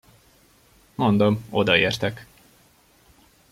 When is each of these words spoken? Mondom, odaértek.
Mondom, 0.95 1.45
odaértek. 1.49 2.25